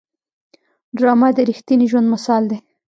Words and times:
ډرامه 0.97 1.29
د 1.37 1.39
رښتیني 1.49 1.85
ژوند 1.91 2.07
مثال 2.13 2.43
دی 2.51 2.57